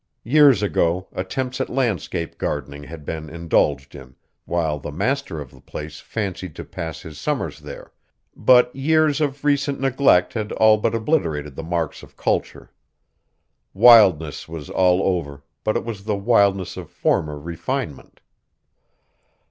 Years 0.23 0.63
ago 0.63 1.09
attempts 1.13 1.61
at 1.61 1.69
landscape 1.69 2.39
gardening 2.39 2.85
had 2.85 3.05
been 3.05 3.29
indulged 3.29 3.93
in, 3.93 4.15
while 4.45 4.79
the 4.79 4.91
master 4.91 5.39
of 5.39 5.51
the 5.51 5.61
place 5.61 5.99
fancied 5.99 6.55
to 6.55 6.63
pass 6.65 7.01
his 7.03 7.19
summers 7.19 7.59
there, 7.59 7.93
but 8.35 8.75
years 8.75 9.21
of 9.21 9.45
recent 9.45 9.79
neglect 9.79 10.33
had 10.33 10.51
all 10.53 10.77
but 10.77 10.95
obliterated 10.95 11.55
the 11.55 11.61
marks 11.61 12.01
of 12.01 12.17
culture. 12.17 12.71
Wildness 13.75 14.49
was 14.49 14.71
over 14.71 14.75
all, 14.75 15.43
but 15.63 15.77
it 15.77 15.85
was 15.85 16.03
the 16.05 16.15
wildness 16.17 16.77
of 16.77 16.89
former 16.89 17.37
refinement. 17.37 18.21